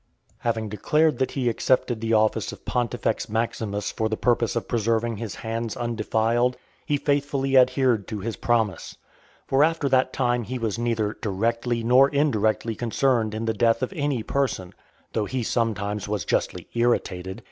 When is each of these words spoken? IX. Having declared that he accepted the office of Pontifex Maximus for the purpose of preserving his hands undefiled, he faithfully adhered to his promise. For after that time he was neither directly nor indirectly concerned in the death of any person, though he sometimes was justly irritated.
IX. 0.01 0.37
Having 0.39 0.69
declared 0.69 1.19
that 1.19 1.31
he 1.33 1.47
accepted 1.47 2.01
the 2.01 2.11
office 2.13 2.51
of 2.51 2.65
Pontifex 2.65 3.29
Maximus 3.29 3.91
for 3.91 4.09
the 4.09 4.17
purpose 4.17 4.55
of 4.55 4.67
preserving 4.67 5.17
his 5.17 5.35
hands 5.35 5.77
undefiled, 5.77 6.57
he 6.87 6.97
faithfully 6.97 7.55
adhered 7.55 8.07
to 8.07 8.17
his 8.19 8.35
promise. 8.35 8.97
For 9.45 9.63
after 9.63 9.87
that 9.89 10.11
time 10.11 10.41
he 10.41 10.57
was 10.57 10.79
neither 10.79 11.15
directly 11.21 11.83
nor 11.83 12.09
indirectly 12.09 12.73
concerned 12.73 13.35
in 13.35 13.45
the 13.45 13.53
death 13.53 13.83
of 13.83 13.93
any 13.95 14.23
person, 14.23 14.73
though 15.13 15.25
he 15.25 15.43
sometimes 15.43 16.07
was 16.07 16.25
justly 16.25 16.67
irritated. 16.73 17.39